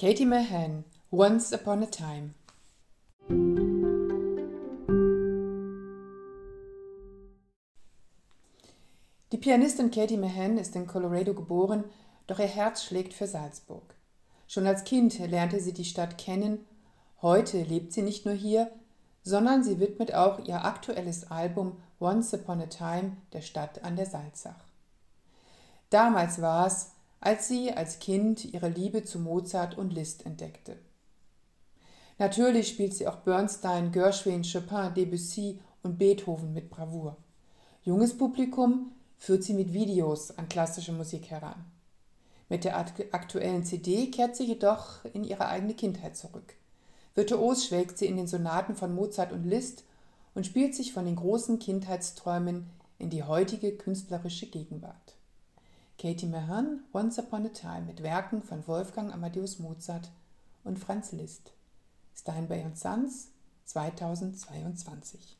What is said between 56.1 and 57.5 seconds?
Mahan, Once Upon a